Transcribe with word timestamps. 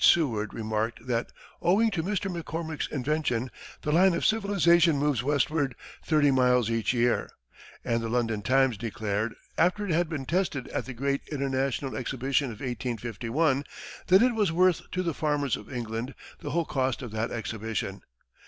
Seward 0.03 0.51
remarked 0.51 1.05
that, 1.05 1.31
"owing 1.61 1.91
to 1.91 2.01
Mr. 2.01 2.25
McCormick's 2.25 2.87
invention, 2.87 3.51
the 3.83 3.91
line 3.91 4.15
of 4.15 4.25
civilization 4.25 4.97
moves 4.97 5.21
westward 5.21 5.75
thirty 6.03 6.31
miles 6.31 6.71
each 6.71 6.91
year"; 6.91 7.29
and 7.85 8.01
the 8.01 8.09
London 8.09 8.41
Times 8.41 8.77
declared, 8.79 9.35
after 9.59 9.85
it 9.85 9.91
had 9.93 10.09
been 10.09 10.25
tested 10.25 10.67
at 10.69 10.85
the 10.87 10.95
great 10.95 11.21
international 11.31 11.95
exhibition 11.95 12.45
of 12.45 12.61
1851, 12.61 13.63
that 14.07 14.23
it 14.23 14.33
was 14.33 14.51
"worth 14.51 14.89
to 14.89 15.03
the 15.03 15.13
farmers 15.13 15.55
of 15.55 15.71
England 15.71 16.15
the 16.39 16.49
whole 16.49 16.65
cost 16.65 17.03
of 17.03 17.11
that 17.11 17.29
exhibition." 17.31 18.01